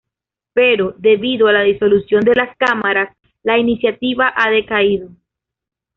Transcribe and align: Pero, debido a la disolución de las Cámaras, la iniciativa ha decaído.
Pero, 0.53 0.95
debido 0.97 1.45
a 1.47 1.51
la 1.53 1.61
disolución 1.61 2.21
de 2.21 2.33
las 2.33 2.57
Cámaras, 2.57 3.15
la 3.43 3.59
iniciativa 3.59 4.33
ha 4.35 4.49
decaído. 4.49 5.09